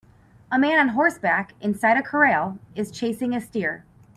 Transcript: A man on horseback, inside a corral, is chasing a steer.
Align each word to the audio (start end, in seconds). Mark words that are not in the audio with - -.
A 0.51 0.57
man 0.57 0.79
on 0.79 0.95
horseback, 0.95 1.53
inside 1.61 1.95
a 1.95 2.01
corral, 2.01 2.57
is 2.73 2.89
chasing 2.89 3.35
a 3.35 3.39
steer. 3.39 3.85